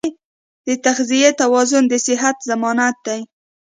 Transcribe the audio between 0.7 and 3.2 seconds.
تغذیې توازن د صحت ضمانت دی.